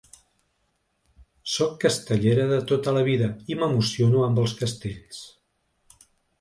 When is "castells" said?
4.65-5.25